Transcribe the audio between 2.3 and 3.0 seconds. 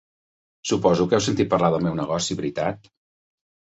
veritat?